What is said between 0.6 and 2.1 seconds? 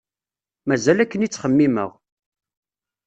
Mazal akken i ttxemmimeɣ.